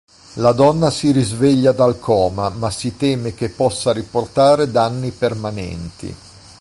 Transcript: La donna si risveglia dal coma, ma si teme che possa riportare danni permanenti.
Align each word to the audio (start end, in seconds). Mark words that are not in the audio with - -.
La 0.37 0.51
donna 0.51 0.89
si 0.89 1.11
risveglia 1.11 1.73
dal 1.73 1.99
coma, 1.99 2.49
ma 2.49 2.71
si 2.71 2.97
teme 2.97 3.35
che 3.35 3.49
possa 3.49 3.93
riportare 3.93 4.71
danni 4.71 5.11
permanenti. 5.11 6.15